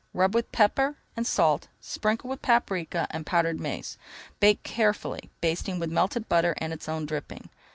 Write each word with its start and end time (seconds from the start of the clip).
Rub 0.15 0.33
with 0.33 0.51
pepper 0.51 0.97
and 1.15 1.27
salt 1.27 1.65
and 1.67 1.73
sprinkle 1.85 2.31
with 2.31 2.41
paprika 2.41 3.05
and 3.11 3.23
powdered 3.23 3.59
mace. 3.59 3.99
Bake 4.39 4.63
carefully, 4.63 5.29
basting 5.41 5.77
with 5.77 5.91
melted 5.91 6.27
butter 6.27 6.55
and 6.57 6.73
its 6.73 6.89
own 6.89 7.05
dripping. 7.05 7.49